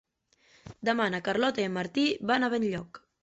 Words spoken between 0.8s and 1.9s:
Demà na Carlota i en